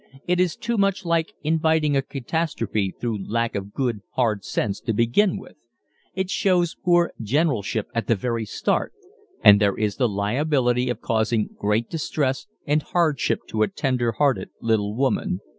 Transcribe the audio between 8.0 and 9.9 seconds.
the very start and there